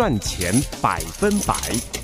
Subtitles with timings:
[0.00, 1.99] 赚钱百分百。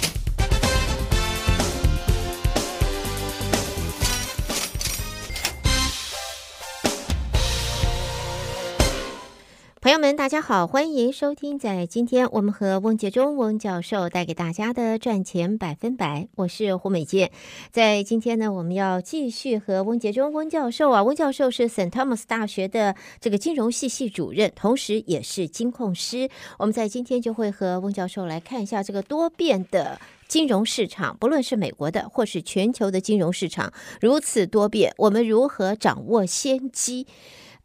[10.16, 17.30] 大家好，欢迎收听在今天我们和翁杰忠翁教授带给大家的赚钱百分百，我是胡美健。
[17.70, 21.90] 在今天呢，我们要继续和翁杰忠翁教授啊，翁教授是 St.
[21.90, 26.30] Thomas 大学的这个金融系系主任，同时也是金控师。
[26.58, 37.06] 我们在今天就会和翁教授来看一下这个多变的金融市场，不论是美国的或是全球的金融市场如此多变，我们如何掌握先机？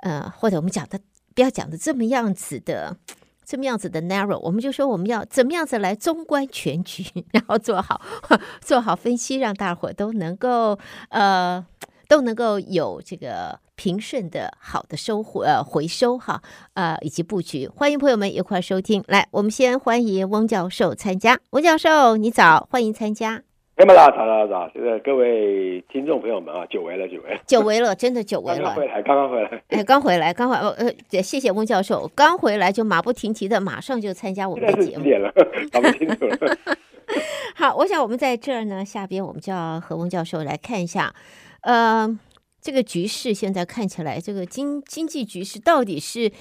[0.02, 1.00] 呃，或者我们讲的。
[1.34, 2.98] 不要讲的这么样子的，
[3.46, 8.02] 这么样子的 narrow，我们就说我们要怎么样子来纵观全局， 然后做好
[8.62, 10.78] 做好分析，让大伙都能够
[11.10, 11.66] 呃
[12.08, 16.42] 都能够有这个平顺的好的收获呃回收哈
[16.74, 17.68] 呃以及布局。
[17.68, 21.40] 欢迎朋友们一块收听，来，我们先欢迎翁教授参加。
[21.52, 23.44] 翁教授，你早，欢迎参加。
[23.78, 28.76] 那么早，早早早，这个各位听众朋友们啊，久违了，久违了，久违了，真的久违了。
[28.76, 35.04] 刚刚回来，刚刚回来，哎，刚回来，刚回来，呃，谢谢翁教授，刚回来就马不停蹄的，马上就参加我们的节目。
[35.04, 35.34] 点了，
[35.72, 36.58] 搞不清楚了。
[37.56, 41.16] 好，我想我们在这儿呢，下边我们就要和翁教授来看一下，
[41.62, 42.08] 呃，
[42.62, 46.32] 这个局势现在看起来，这个经经济局势到底是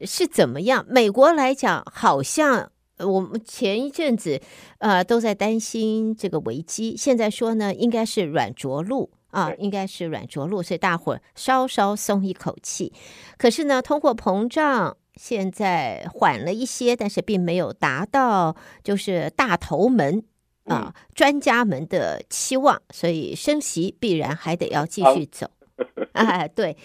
[0.00, 0.84] 是怎么样？
[0.88, 2.70] 美国来讲，好像。
[2.98, 4.40] 我们前一阵子，
[4.78, 6.96] 呃，都在担心这个危机。
[6.96, 12.92] 现在说呢，应该是软着陆啊，应该是软着陆，所以大伙稍稍松一口气。
[13.38, 20.24] 可是呢，通货膨胀现在缓了一些，但是并没有达到就是大头们
[20.66, 25.50] 啊、专家们的期望，所以升息必然还得要继续走。
[26.12, 26.76] 哎，对，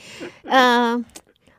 [0.45, 1.05] 嗯、呃。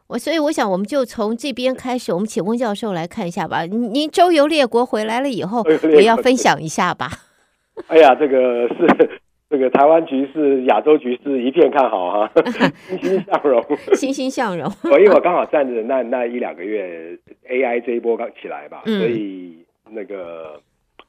[0.09, 3.67] 我所以我想，我们就从这边开始，我们请翁教授来看一下吧。
[3.67, 7.11] 您周游列国回来了以后，也要分享一下吧。
[7.89, 9.21] 哎呀，这个是
[9.51, 12.33] 这个台湾局势、亚洲局势一片看好哈，
[12.89, 14.73] 欣欣向荣， 欣欣向荣。
[14.85, 17.15] 我因为我刚好站着那那一两个月
[17.47, 19.59] ，AI 这一波刚起来吧，嗯、所以
[19.91, 20.59] 那个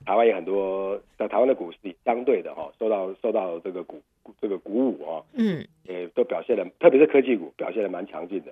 [0.05, 4.01] 台湾有很多在台湾的股市相对的哈，受到受到这个鼓
[4.41, 8.51] 这个鼓舞啊，嗯，也都表现的，特别是科技股表现的蛮强劲的。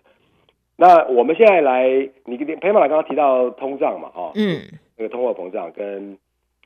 [0.80, 1.88] 那我们现在来，
[2.26, 4.62] 你跟裴马刚刚提到通胀嘛，哈，嗯，
[4.96, 6.16] 那个通货膨胀跟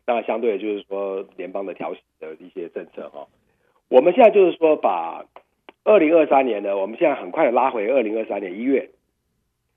[0.03, 3.25] 当然相对就是说联邦的调息的一些政策哈，
[3.87, 5.23] 我们现在就是说把
[5.85, 8.89] 二零二三年呢，我们现在很快的拉回二零二三年一月，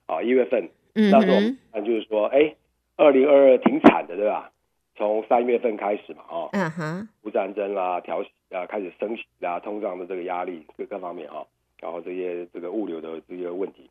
[0.07, 1.37] 啊一月份，嗯，那时候
[1.73, 2.57] 那就是说，哎，
[2.97, 4.51] 二零二二挺惨的对吧？
[4.97, 11.47] 从三月份开始嘛，哦，嗯哼，乌战争啦，调息啊，开始升息啊，通胀的这个压力各各方面哈，
[11.81, 13.89] 然后这些这个物流的这些问题。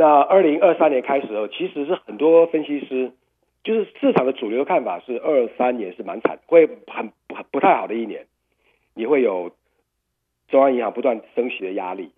[0.00, 3.12] 那二零二三年开始后，其实是很多分析师，
[3.62, 8.24] 就是市场的主流看法是二三年是蛮惨，会很很不太好的一年。
[8.94, 9.50] 你会有
[10.48, 12.12] 中央银行不断升息的压力，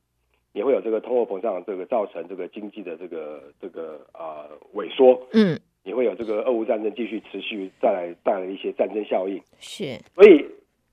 [0.53, 5.21] 你会有这个通货膨胀，这个造成这个经济的这个这个啊、呃、萎缩。
[5.33, 9.43] 嗯，你会有这个俄乌战争继续持续，带来带来一些战争效应。
[9.59, 10.47] 是，所以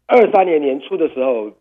[0.07, 1.51] 二三年年初的时候。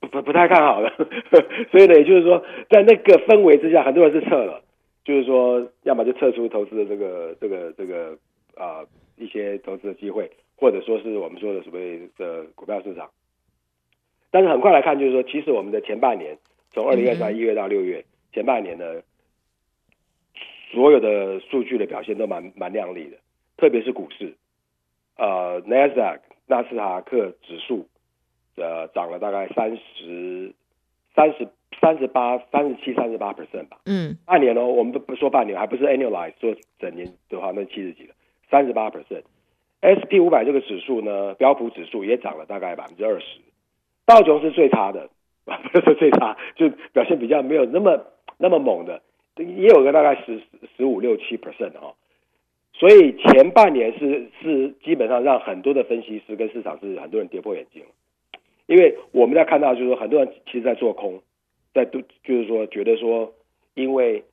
[0.00, 0.92] 不不太看好了，
[1.72, 4.62] 所以呢，也就是说，在那个氛围之下，很多人是撤了，
[5.04, 8.12] 就是说，要么就撤出投资的这个这个这个
[8.54, 8.86] 啊、呃、
[9.16, 13.10] 一些投资的机会，或者说是我们说的所谓的股票市场。
[14.30, 16.36] 但是很快来看，就是说，其实我们的前半年，
[16.72, 19.00] 从二零二三一月到六月，前半年呢，
[20.72, 23.16] 所有的数据的表现都蛮蛮亮丽的，
[23.56, 24.34] 特别是股市，
[25.16, 27.88] 呃，NASDAQ 纳斯达克指数。
[28.56, 30.52] 呃，涨了大概三十、
[31.14, 31.48] 三十、
[31.80, 33.78] 三十八、三十七、三十八 percent 吧。
[33.86, 38.14] 嗯，半年哦，我们不不说半年，还不是 annualize 说整年的话，那七十几了，
[38.50, 39.22] 三十八 percent。
[39.82, 43.40] SP 五百这个指数呢，标普指数也涨了大概百分之二十。
[44.06, 45.10] 道琼是最差的，
[45.44, 48.06] 不是最差，就表现比较没有那么
[48.38, 49.02] 那么猛的，
[49.36, 50.40] 也有个大概十
[50.76, 51.94] 十五六七 percent 哈。
[52.72, 57.82] 所以前半年是是基本上让很多的分析师跟市场是很多人跌破眼镜。
[58.66, 61.22] 因为我们在看到，就是说，很多人其实在做空，
[61.72, 63.32] 在都就是说，觉得说，
[63.74, 64.24] 因为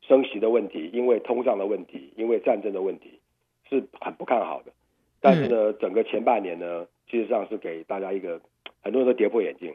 [0.00, 3.20] 升息的问题，因为通胀的问题，因为战争的问题，
[3.68, 4.72] 是很不看好的。
[5.20, 8.40] 但是呢，整个前半年呢，其实上是给大家一个
[8.80, 9.74] 很多人都跌破眼镜。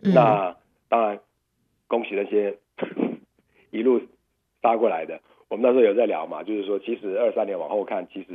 [0.00, 0.56] 那
[0.88, 1.18] 当然，
[1.86, 2.56] 恭喜那些
[3.70, 4.00] 一路
[4.62, 5.20] 杀过来的。
[5.48, 8.26] 我们那时候有在聊嘛，就是说，其实二三年往后看，其实。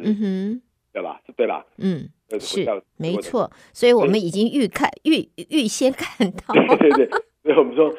[0.92, 1.22] 对吧？
[1.38, 1.66] 对吧？
[1.78, 2.66] 嗯，是
[2.98, 7.10] 没错，所以我们已经预看预预先看到， 对对对，
[7.44, 7.92] 所以我们说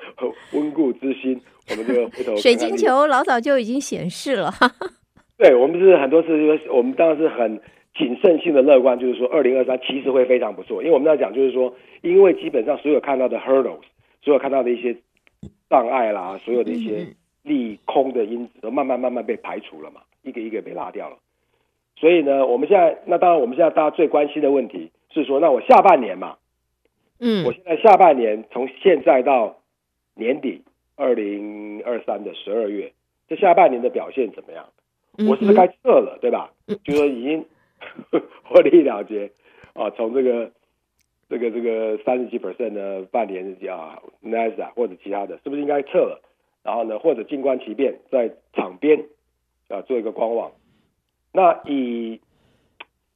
[0.53, 1.41] 温故知新，
[1.71, 2.37] 我们就回头。
[2.37, 4.53] 水晶球老早就已经显示了，
[5.39, 7.61] 对，我们是很多次，就是我们当然是很
[7.97, 13.81] 谨慎性的乐观，就是说二零二三其实会非常不错，因为我们要讲就是说，因为基本上所有看到的 hurdles，
[14.23, 14.97] 所有看到的一些
[15.69, 17.07] 障碍啦，所有的一些
[17.43, 21.17] 利空的因子都慢慢慢慢被排除了嘛，一个一个被拉掉了。
[22.01, 26.39] 所以呢，我们现在那当然我们现在大家最关心的问题是说，那我下半年嘛，
[27.19, 29.59] 嗯，我现在下半年从现在到
[30.15, 30.63] 年底
[30.97, 32.93] 二零二三的十二月，
[33.29, 34.65] 这下半年的表现怎么样？
[35.29, 36.51] 我是不是该撤了，对吧？
[36.85, 37.45] 就说已经
[38.49, 39.31] 获利了结
[39.75, 40.51] 啊，从这个
[41.29, 46.23] 这个这个三十几 percent 的半年啊，Nasdaq 或者其他的，是不是应该撤了？
[46.63, 49.05] 然后呢，或者静观其变，在场边
[49.69, 50.51] 啊做一个观望。
[51.33, 52.21] 那以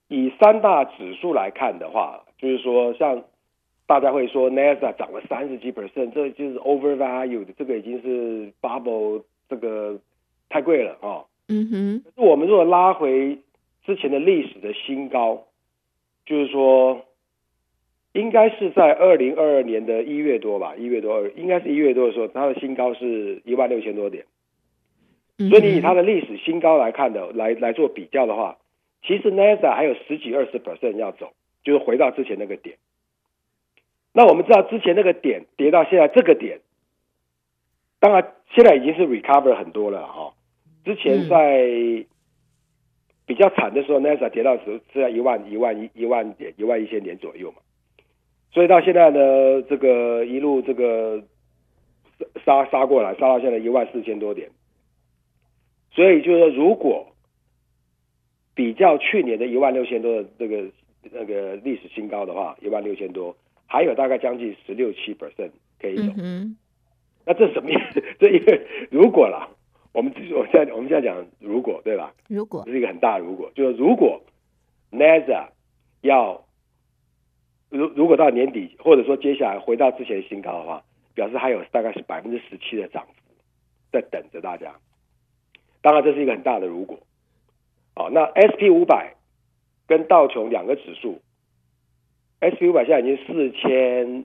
[0.09, 3.25] 以三大指数来看的话，就是说，像
[3.87, 9.99] 大家会说 Nasdaq 涨了三十几 percent，这就是 overvalued，这个已经是 bubble，这个
[10.49, 11.25] 太贵了啊。
[11.49, 12.03] 嗯哼。
[12.05, 13.39] 可是我们如果拉回
[13.85, 15.45] 之前的历史的新高，
[16.25, 17.05] 就是说，
[18.13, 24.25] 应该是在二零二二年的一月多吧，一月多，应该是一月多的时候，它的新高是一万六千多点。
[25.37, 28.59] 所以你以它的历史新高来看的，来来做比较的话，
[29.03, 31.33] 其实 NASA 还有十几二十 percent 要走，
[31.65, 32.77] 就是回到之前那个点。
[34.13, 36.61] 那我们知道之前那个点跌到现在这个点，
[37.99, 40.35] 当然现在已经是 recover 很多了哈。
[40.85, 41.67] 之前在
[43.27, 47.59] 比较惨的时候，NASA 跌到时是在一万一万一一万点一万一千点左右嘛。
[48.53, 51.25] 所以到现在呢，这个一路这个
[52.45, 54.49] 杀杀过来，杀到现在一万四千多点。
[55.95, 57.07] 所以就是说，如果
[58.55, 60.65] 比较去年的一万六千多的这个
[61.13, 63.37] 那个历史新高的话，一万六千多，
[63.67, 65.51] 还有大概将近十六七 percent
[65.81, 66.13] 可以走。
[66.17, 66.57] 嗯、
[67.25, 68.03] 那这什么意思？
[68.19, 69.49] 这因为如果啦，
[69.93, 72.13] 我们我现在我们现在讲如果对吧？
[72.29, 74.21] 如果这是一个很大的如果，就是如果
[74.91, 75.49] Nasdaq
[76.01, 76.45] 要
[77.71, 80.83] 如如果到年底，或者说接下来回到之前新高的话，
[81.15, 83.13] 表示还有大概是百分之十七的涨幅
[83.93, 84.75] 在等着大家。
[85.85, 86.99] 当然，这是一个很大的如果。
[87.95, 89.17] 好，那 S P 五百
[89.87, 91.21] 跟道琼两个指数
[92.41, 94.25] ，S P 五百现在已经四千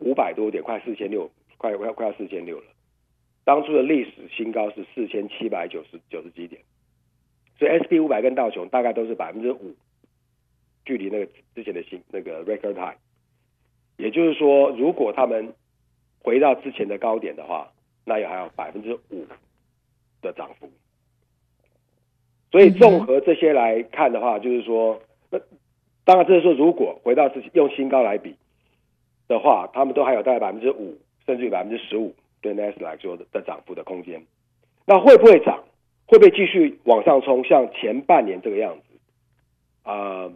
[0.00, 2.64] 五百多点，快四千六，快快快要四千六了。
[3.44, 6.60] 当初的历史新高是四千七百九十九十几点，
[7.60, 9.76] 所以 S P 五百跟道琼大概都是百分之五，
[10.84, 12.98] 距离那个之前的新那个 record high。
[13.98, 15.54] 也就是说，如果他们
[16.18, 17.72] 回到之前的高点的话，
[18.04, 19.24] 那也还有百分之五。
[20.26, 20.68] 的涨幅，
[22.50, 25.00] 所以综合这些来看的话，就是说，
[25.30, 25.38] 那
[26.04, 28.36] 当然这是说，如果回到自己用新高来比
[29.28, 34.26] 的话，他们都还有大概百分之五，甚至于百分之十五对 Nasdaq 来说的的涨幅的空间。
[34.84, 35.64] 那会不会涨？
[36.06, 37.42] 会不会继续往上冲？
[37.44, 38.82] 像前半年这个样子？
[39.82, 40.32] 啊、呃，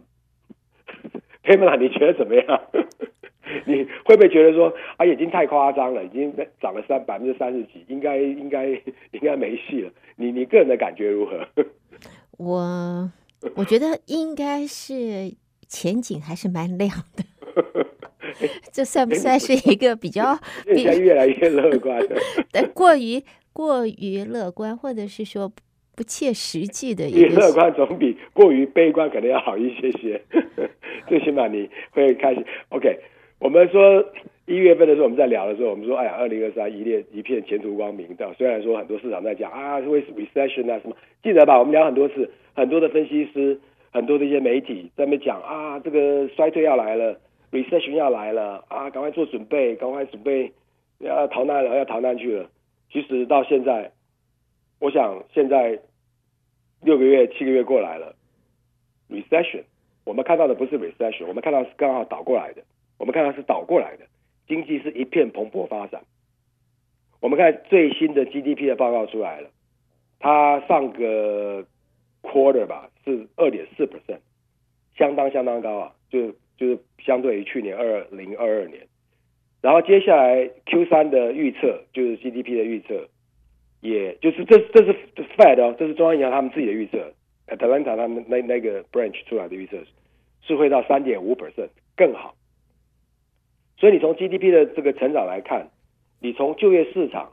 [1.43, 2.61] 佩曼，你觉得怎么样？
[3.65, 9.91] 你会不会觉得说啊，已经太夸张了，已经涨了三百分之三十几，应该应该应该没戏了？
[10.15, 11.47] 你你个人的感觉如何？
[12.37, 13.11] 我
[13.55, 15.33] 我觉得应该是
[15.67, 17.23] 前景还是蛮亮的。
[18.71, 20.37] 这算不算是一个比较
[20.73, 22.01] 现在越来越乐观？
[22.51, 23.21] 但过于
[23.51, 25.51] 过于乐观，或者是说
[25.95, 27.35] 不切实际的一个。
[27.35, 30.21] 乐观总比过于悲观可能要好一些些。
[31.07, 32.97] 最起码你会开始 OK。
[33.41, 34.05] 我们说
[34.45, 38.15] 一月份的时候，我们在聊的时候，我们说，哎呀，二零二三一列一片前途光明。
[38.15, 41.57] 的虽然说很多市场在讲啊，会 recession 啊什么，记得吧？
[41.57, 43.59] 我们聊很多次，很多的分析师，
[43.91, 47.19] 很多的一些媒体在那边讲啊，这个衰退要来了
[47.51, 50.51] ，recession 要来了啊，赶快做准备，赶快准备
[50.99, 52.47] 要逃难了，要逃难去了。
[52.91, 53.91] 其实到现在，
[54.79, 55.79] 我想现在
[56.83, 58.13] 六个月、七个月过来了
[59.09, 59.63] ，recession，
[60.05, 62.61] 我们看到的不是 recession，我们看到是刚好倒过来的。
[63.01, 64.05] 我们看它是倒过来的，
[64.47, 66.03] 经济是一片蓬勃发展。
[67.19, 69.49] 我们看最新的 GDP 的报告出来了，
[70.19, 71.65] 它上个
[72.21, 74.19] quarter 吧是二点四 percent，
[74.95, 78.85] 相当相当高啊，就就是相对于去年二零二二年。
[79.63, 83.09] 然后接下来 Q 三的预测就是 GDP 的预测，
[83.81, 84.93] 也就是这这是
[85.35, 87.11] Fed 哦，这是中央银行他们自己的预测
[87.47, 89.77] ，Atlanta 他们那那个 branch 出来的预测
[90.43, 92.35] 是会到三点五 percent 更好。
[93.81, 95.67] 所以你从 GDP 的这个成长来看，
[96.19, 97.31] 你从就业市场，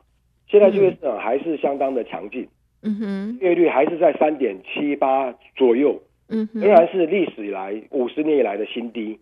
[0.48, 2.48] 现在就业市场还是相当的强劲，
[2.82, 6.00] 嗯哼，失业率还是在三点七八左右，
[6.30, 9.18] 嗯，仍然是历史以来五十年以来的新低，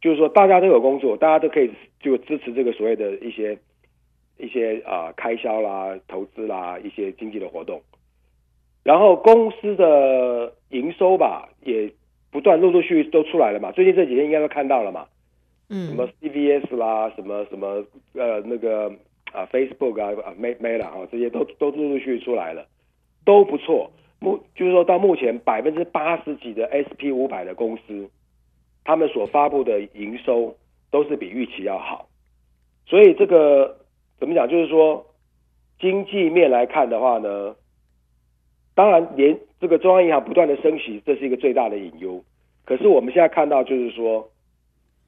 [0.00, 3.58] 就是说大家都有工作，大家都可以就支持这个所谓的一些
[4.38, 7.82] 一些啊、呃、开销啦、投资啦、一些经济的活动，
[8.82, 11.92] 然后公司的营收吧，也
[12.32, 13.70] 不断陆陆续续都出来了嘛。
[13.70, 15.06] 最近这几天应该都看到了嘛。
[15.68, 15.88] 嗯。
[15.88, 18.92] 什么 CVS 啦，什么什么呃那个
[19.32, 22.66] 啊 Facebook 啊啊 Meta 啊这些都都陆陆续续出来了，
[23.24, 23.90] 都不错。
[24.20, 28.08] 目就是说到目前百分之八十几的 SP 五百的公司，
[28.84, 30.56] 他们所发布的营收
[30.90, 32.08] 都是比预期要好。
[32.86, 33.78] 所以这个
[34.18, 34.48] 怎么讲？
[34.48, 35.06] 就是说
[35.80, 37.54] 经济面来看的话呢。
[38.76, 42.20] 当然，连这个中央银行不断的升息，这是一个最大的隐忧。
[42.64, 44.28] 可是我们现在看到，就是说，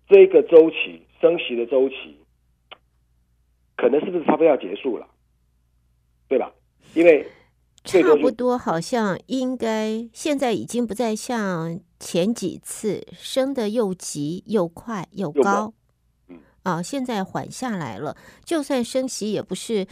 [0.08, 1.94] 这个周期升息的周期，
[3.76, 5.06] 可能是不是差不多要结束了，
[6.28, 6.52] 对吧？
[6.94, 7.26] 因为
[7.84, 15.72] 差不多好像应该现在已经不再像前几次升的又急又快又高，
[16.28, 18.16] 嗯啊，现在缓下来了。
[18.44, 19.86] 就算升息，也不是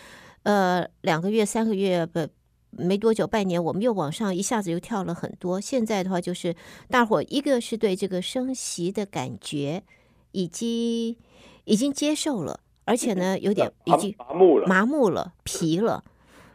[0.44, 2.28] 呃两个月、三个月不。
[2.76, 5.60] 没多久，半年，我们又往上一下子又跳了很多。
[5.60, 6.56] 现在的话，就是
[6.88, 9.84] 大伙一个是对这个升息的感觉
[10.34, 11.16] 已经
[11.64, 16.04] 已经接受了，而且呢，有点已经麻木了，麻木了，疲了，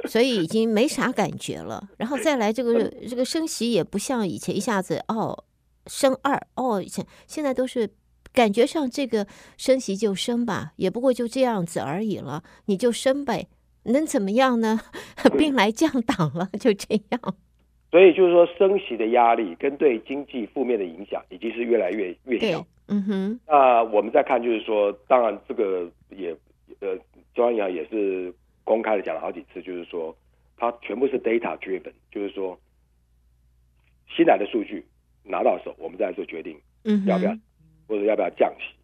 [0.05, 1.89] 所以已经没啥感觉了。
[1.97, 5.45] 然后再来这个这个升息也不像以前一下子哦
[5.87, 7.89] 升二哦，以前现在都是
[8.33, 9.25] 感觉上这个
[9.57, 13.47] 升息就升吧，也不过就这样子而已了，你就升呗。
[13.83, 14.81] 能怎么样呢？
[15.37, 17.35] 兵来将挡了，就这样。
[17.89, 22.63] 所以就是说，升息的压力跟对经济负面的影响，已经是越来越越小。
[22.89, 23.39] 嗯哼。
[23.47, 26.35] 那我们再看，就是说，当然这个也
[26.81, 26.97] 呃，
[27.33, 30.15] 中央银行也是公开的讲了好几次，就是说，
[30.57, 32.59] 它全部是 data driven，就是说，
[34.15, 34.83] 新来的数据
[35.23, 37.31] 拿到手，我们再来做决定，嗯，要不要
[37.87, 38.75] 或者要不要降息，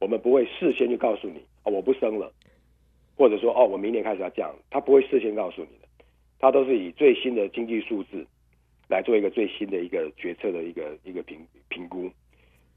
[0.00, 2.32] 我们不会事先就告诉你啊，我不升了。
[3.14, 5.86] 或者说哦，我明年开始要降，他不会事先告诉你的，
[6.38, 8.26] 他都是以最新的经济数字
[8.88, 11.38] 来做一个最新的一个决策的一个一个评
[11.68, 12.10] 评估。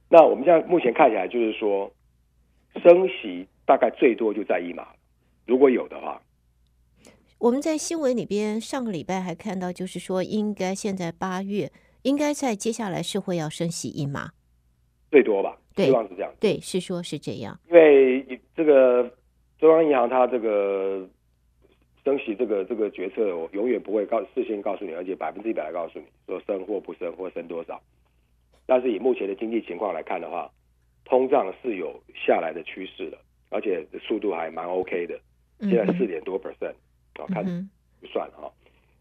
[0.09, 1.91] 那我们现在目前看起来就是说，
[2.83, 4.87] 升息大概最多就在一码，
[5.45, 6.21] 如果有的话。
[7.39, 11.71] 我们在新闻里边上个礼拜还看到，就是说应该现在八月
[12.03, 14.31] 应该在接下来是会要升息一码，
[15.11, 15.57] 最多吧？
[15.75, 16.33] 对，希望是这样。
[16.39, 19.11] 对，是说是这样，因为这个。
[19.57, 21.07] 中央银行它这个
[22.03, 27.81] 升息这个这个决策，我永远不会告事先告诉你，而且百分之一百来告诉你说升或不升或升多少。
[28.65, 30.51] 但是以目前的经济情况来看的话，
[31.03, 33.17] 通胀是有下来的趋势的，
[33.49, 35.19] 而且速度还蛮 OK 的。
[35.61, 36.73] 现在四点多 percent，
[37.19, 37.45] 我看
[38.01, 38.51] 就算了哈。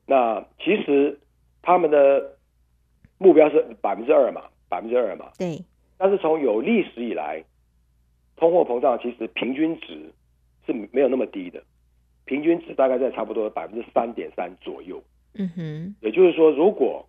[0.07, 1.19] 那其实
[1.63, 2.37] 他们的
[3.19, 5.31] 目标是百分之二嘛，百分之二嘛。
[5.39, 5.59] 对。
[5.97, 7.43] 但是从有历史以来，
[8.37, 10.13] 通货膨胀其实平均值。
[10.67, 11.63] 是没有那么低的，
[12.25, 14.99] 平均值大概在差不多百分之三点三左右。
[15.35, 17.07] 嗯哼，也就是说，如果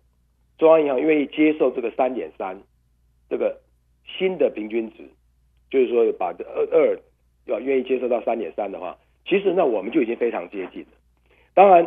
[0.58, 2.58] 中央银行愿意接受这个三点三
[3.28, 3.58] 这个
[4.18, 5.04] 新的平均值，
[5.70, 6.98] 就是说把这二二
[7.46, 8.96] 要愿意接受到三点三的话，
[9.26, 10.88] 其实那我们就已经非常接近了。
[11.54, 11.86] 当然，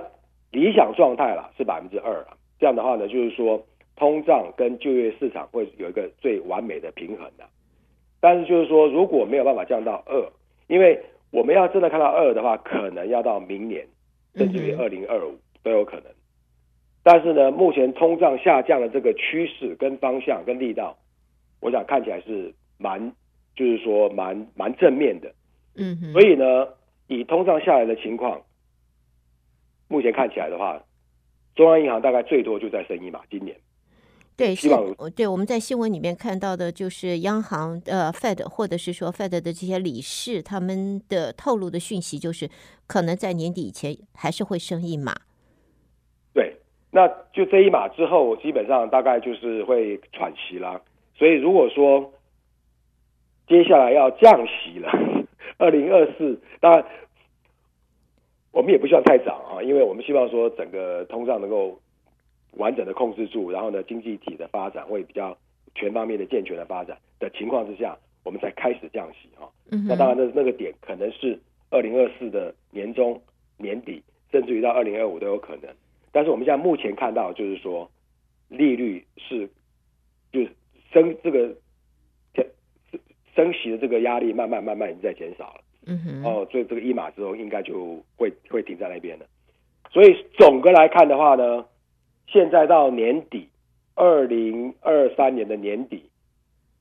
[0.51, 7.45] 理想状态啦是百分之二啊，这样的话呢，就是说通胀跟就业市场会有一个最完美的平衡的。
[8.19, 10.31] 但是就是说，如果没有办法降到二，
[10.67, 13.88] 因为我们要真的看到二的话，可能要到明年，
[14.35, 16.05] 甚至于二零二五都有可能。
[17.12, 20.96] 但是呢，目前通胀下降的这个趋势、跟方向、跟力道，
[21.60, 23.12] 我想看起来是蛮，
[23.56, 25.34] 就是说蛮蛮正面的。
[25.74, 26.13] 嗯哼。
[26.13, 26.68] 所以呢，
[27.08, 28.39] 以通胀下来的情况，
[29.88, 30.80] 目前看起来的话，
[31.56, 33.58] 中央银行大概最多就在升一码，今年。
[34.38, 34.70] 对，是，
[35.16, 42.48] 对，我们在新闻里面看到的，就是央行呃，Fed 或者是说 Fed 的这些理事他们的透露的讯息，就是
[42.86, 45.16] 可能在年底以前还是会升一码。
[46.91, 50.81] 对，那就这一码之后，我基本上大概就是会喘息啦。
[51.15, 52.13] 所以如果说
[53.48, 54.91] 接下来要降息了，
[55.58, 56.86] 二零二四，当然
[58.51, 61.79] 我们也不希望太早啊，因为我们希望说整个通胀能够。
[62.53, 65.38] 完整的控制住，然后呢，经济体的发展会比较
[65.75, 69.48] 全方面的健全的发展的情况之下，我们才开始降息哈。
[69.69, 73.22] 嗯、那当然，那那个点可能是二零二四的年中、
[73.58, 75.69] 年底，甚至于到二零二五都有可能。
[76.12, 77.89] 但是我们现在目前看到，就是说
[78.48, 79.50] 利率是
[80.32, 80.51] 就是
[80.92, 81.56] 升这个
[83.36, 85.62] 升息的这个压力，慢慢慢慢已经在减少了。
[85.86, 86.24] 嗯哼。
[86.24, 89.25] 哦，所以这个一码之后，应该就会会停在那边了。
[89.92, 91.66] 所以总的来看的话呢。
[92.32, 93.50] 现在到年底，
[93.96, 96.12] 二零二三年的年底，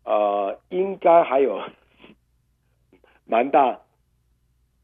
[0.05, 1.59] 呃，应该还有
[3.25, 3.81] 蛮大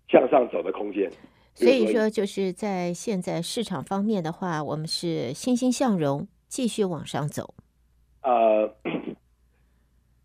[0.08, 1.10] 向上走的空间。
[1.54, 7.54] 所以说，就是在现在市场方面的话，我们是欣欣向荣，继续往上走。
[8.22, 8.74] 呃，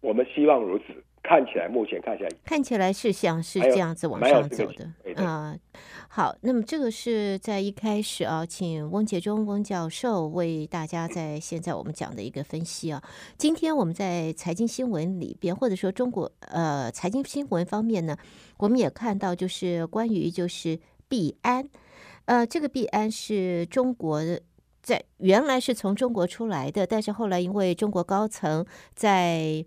[0.02, 0.86] 我们希望如此。
[1.22, 4.86] 看起来，目前看起来，看起来是像是这样子往上走的
[5.24, 5.60] 啊、呃。
[6.08, 13.04] 好，那么这个是在一开始啊，请翁杰忠翁教授为大家在现在我们讲的一个分析啊。
[13.38, 18.18] 今天我们在财经新闻里边，或者说中国呃财经新闻方面呢，
[18.58, 20.80] 我们也看到就是关于就是
[21.10, 21.68] 币安，
[22.26, 24.22] 呃，这个币安是中国
[24.82, 29.66] 在原来是从中国出来的，但是后来因为中国高层在。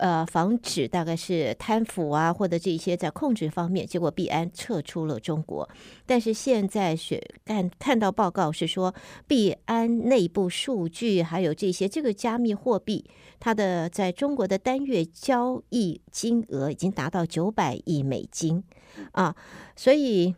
[0.00, 5.68] 呃，防止大概是贪腐啊，或者这些在控制方面，结果币安撤出了中国。
[6.04, 8.92] 但是现在是看看到报告是说，
[9.28, 18.64] 币安内部数据还有这些这个加密货币，它的在中国的单月交易金额已经达到九百亿美金
[19.12, 19.36] 啊，
[19.76, 20.34] 所以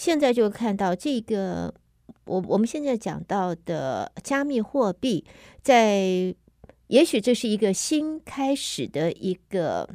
[0.00, 1.74] 现在就看到这个，
[2.24, 5.26] 我我们现在讲到的加密货币
[5.60, 6.34] 在。
[6.86, 9.88] 也许这是一个新开始的一个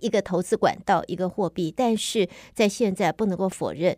[0.00, 3.96] 一个投资管道，一个货币，但是在现在不能够否认，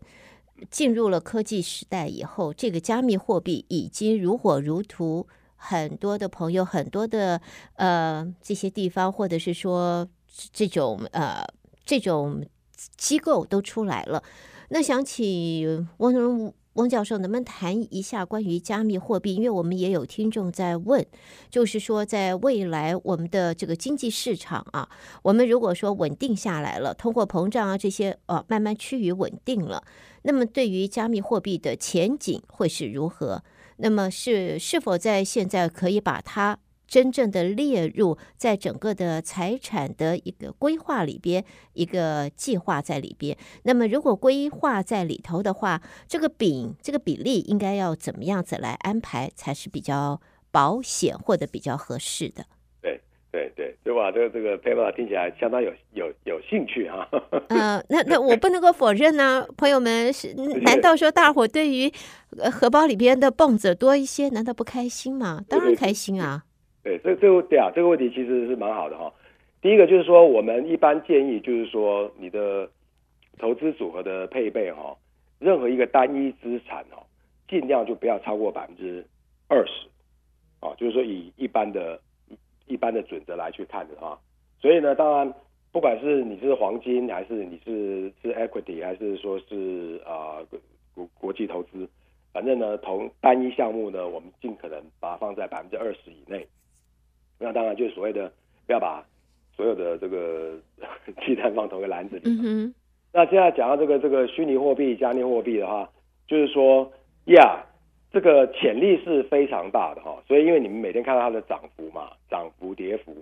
[0.71, 5.26] 进入了科技时代以后，这个加密货币已经如火如荼，
[5.57, 7.40] 很多的朋友，很多的
[7.75, 10.07] 呃这些地方，或者是说
[10.52, 11.45] 这种呃
[11.85, 12.47] 这种
[12.97, 14.23] 机构都出来了。
[14.68, 16.52] 那想起翁。
[16.75, 19.37] 翁教授，能不能谈一下关于加密货币？
[19.37, 21.06] 因为我们也有听众在问，
[21.49, 24.88] 就是说，在未来我们的这个经济市场啊，
[25.23, 29.85] 我们如果说稳定下来了，通货膨胀啊这些呃慢慢趋于稳定了，
[30.23, 33.44] 那么对于加密货币的前景会是如何？
[33.76, 36.59] 那么是是否在现在可以把它？
[36.87, 43.37] 真正的列入在整个的财产的一个规划里边，一个计划在里边。
[43.64, 50.20] 那么，如果规划在里头的话，这个饼这个比例应该要怎么样子来安排才是比较
[50.51, 52.44] 保险或者比较合适的？
[52.81, 53.01] 对
[53.33, 54.12] 对对，对吧？
[54.12, 57.09] 这个这个 paper 听起来相当有有有兴趣哈。
[57.49, 60.33] 嗯、呃，那那我不能够否认呢、啊，朋友们是？
[60.62, 61.92] 难道说大伙对于
[62.53, 65.42] 荷包里边的蹦子多一些，难道不开心吗？
[65.49, 66.44] 当然开心啊。
[66.85, 69.11] 对，这这个对啊，这个问题其实是蛮好的哈。
[69.62, 72.68] 第一个就是说，我们一般建议就是说，你的
[73.38, 74.94] 投资组合的配备哈，
[75.38, 77.01] 任何一个单一资产哦，
[77.49, 79.03] 尽量就不要超过百分之
[79.49, 79.88] 二十
[80.61, 80.75] 啊。
[80.77, 81.99] 就是说，以一般的、
[82.66, 84.20] 一般的准则来去看的话，
[84.61, 85.33] 所以呢，当然，
[85.73, 90.44] 不管是你是黄金，还是你是是 equity，还是说是啊
[90.94, 91.88] 国国际投资，
[92.35, 96.47] 反正呢，同单一项目呢，我们尽可能把它放在百分之二十以内。
[97.44, 98.33] 那当然就是所谓的
[98.66, 99.04] 不要把
[99.54, 100.59] 所有的这个
[101.24, 102.22] 鸡蛋放同一个篮子里。
[102.24, 102.74] 嗯。
[103.12, 105.88] 那现在讲到这个这个虚拟货币、加密货币的话，
[106.26, 106.90] 就是说，
[107.26, 107.62] 呀，
[108.11, 110.20] 这个潜力是非常大的哈。
[110.26, 113.14] 所以因为你们每天看到它的涨幅嘛，涨幅、跌幅，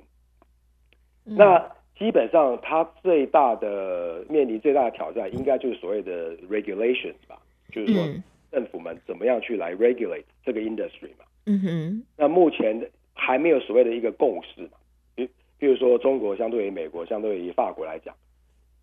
[1.25, 1.59] 那
[1.99, 7.39] 基本上它最大的面临最大的挑战，应该就是所谓的 regulations 吧，
[7.71, 8.03] 就是说
[8.51, 11.27] 政府们怎么样去来 regulate 这个 industry 嘛。
[11.45, 12.03] 嗯哼。
[12.17, 12.89] 那目前的。
[13.15, 14.79] 还没有所谓的一个共识嘛？
[15.15, 18.15] 比比如说中国相对于美国，相对于法国来讲，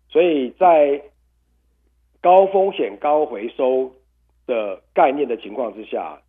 [0.08, 1.02] 所以在
[2.20, 3.92] 高风险高回收
[4.46, 6.20] 的概念的情况之下，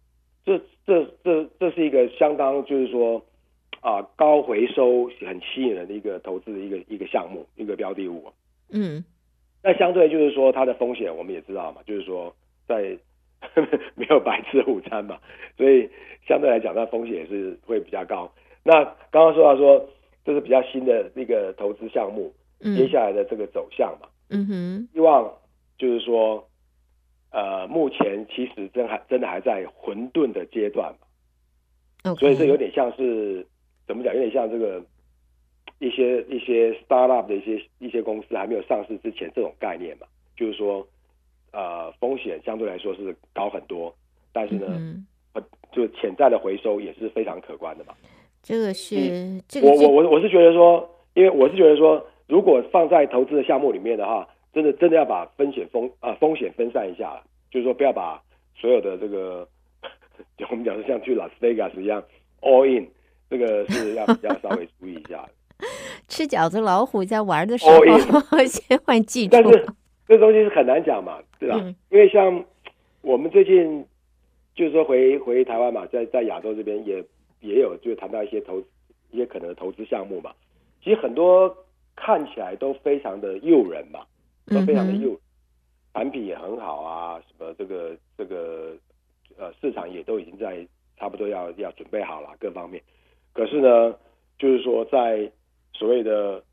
[0.46, 3.24] 这这这这是一个相当就是说
[3.82, 8.32] 啊高回收很吸引人的一个投资的一个一个项目一个标的物。
[8.72, 9.04] 嗯，
[9.64, 12.36] 那相对就是说它的风险我们也知道嘛，就是说
[12.68, 12.98] 在。
[13.96, 15.20] 没有白吃午餐嘛，
[15.58, 15.90] 所以
[16.28, 18.32] 相对来讲，那风险也是会比较高。
[18.64, 19.90] 那刚刚说到说，
[20.24, 25.34] 这是比较新的那个投资项目，嗯，接下来的这个走向嘛，嗯哼，希望
[25.78, 26.48] 就是说，
[27.32, 30.94] 呃，目前其实真还真的还在混沌的阶段
[32.04, 33.46] 嘛，所以这有点像是
[33.88, 34.14] 怎么讲？
[34.14, 34.82] 有点像这个
[35.80, 40.06] 一些一些 startup 的一些一些公司还没有上市之前这种概念嘛，
[40.38, 40.88] 就是说。
[41.52, 43.94] 呃，风险相对来说是高很多，
[44.32, 45.06] 但是呢，嗯、
[45.72, 47.94] 就潜在的回收也是非常可观的嘛。
[48.42, 58.22] 这个是，嗯、这个我我我我是觉得说，因为我是觉得说，如果放在投资的项目里面的话，真的真的要把风险风啊、呃、风险分散一下，就是说不要把
[58.56, 59.48] 所有的这个，
[60.50, 62.04] 我们讲是像去拉斯维加斯一样
[62.42, 62.88] all in，
[63.30, 65.28] 这个是要比较稍微注意一下。
[66.08, 67.80] 吃饺子老虎在玩的时候
[68.48, 69.38] 先换记住。
[70.12, 71.58] 这东西是很难讲嘛，对吧？
[71.62, 72.44] 嗯、因为像
[73.02, 73.86] 我们最近
[74.54, 77.02] 就是说回回台湾嘛，在在亚洲这边也
[77.40, 78.62] 也有就谈到一些投
[79.12, 80.34] 一些可能的投资项目嘛。
[80.84, 81.56] 其实很多
[81.96, 84.02] 看起来都非常的诱人嘛，
[84.48, 85.18] 都非常的诱人。
[85.18, 85.22] 嗯、
[85.94, 88.76] 产品也很好啊，什么这个这个
[89.38, 92.84] 呃市场也都已经在差不多要要准备好了各方面。
[93.32, 93.96] 可是呢，
[94.38, 95.32] 就是说在
[95.72, 96.44] 所谓的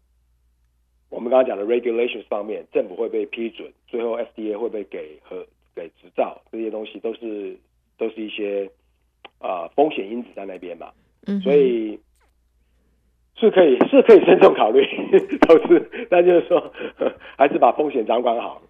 [1.10, 7.56] 我们刚刚讲的 regulations 方面，政府会被批准，最后 FDA 会不会给和给执照，这些东西都是
[7.96, 8.70] 都是一些
[9.38, 10.90] 啊、呃、风险因子在那边嘛。
[11.26, 11.98] 嗯，所以
[13.36, 14.84] 是可以是可以慎重考虑
[15.48, 16.72] 投资，但就是说
[17.36, 18.60] 还是把风险掌管好。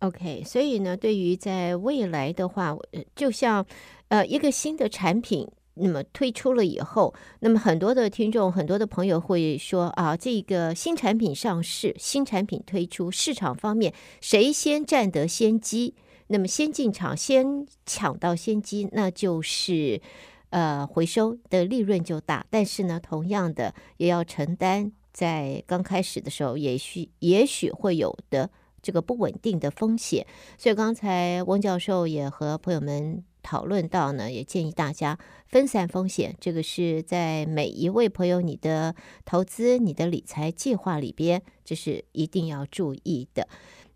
[0.00, 2.76] OK，所以呢，对于在未来的话，
[3.14, 3.64] 就像
[4.08, 5.48] 呃一个新的产品。
[5.78, 15.94] 那么推出了以后，那么很多的听众、很多的朋友会说啊，这个新产品上市、新产品推出，市场方面谁先占得先机？
[16.28, 20.00] 那么先进场、先抢到先机，那就是
[20.50, 22.46] 呃回收的利润就大。
[22.48, 30.26] 但是呢，同样的也要承担在刚开始的时候，也许也许会有的这个不稳定的风险。
[30.56, 33.22] 所以刚才翁教授也和朋友们。
[33.46, 43.46] 讨论到呢，也建议大家分散风险，这个是在每一位朋友你的投资、你的理财计划里边，这是一定要注意的。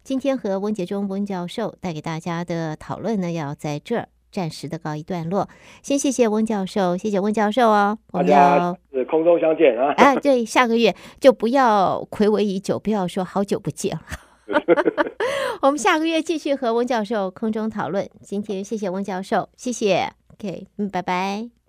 [0.05, 5.49] 今天和温杰忠温教授带给大家的讨论呢，要在这儿暂时的告一段落。
[5.83, 7.99] 先谢谢温教授，谢谢温教授哦。
[8.13, 8.77] 我们要
[9.11, 9.93] 空中相见啊！
[9.97, 14.30] 哎，对，下个月就不要睽违已久，不要说好久不见了。
[15.63, 18.09] 我们下个月继续和翁教授空中讨论。
[18.23, 20.13] 今天谢谢翁教授，谢谢。
[20.33, 21.60] OK，嗯，拜拜。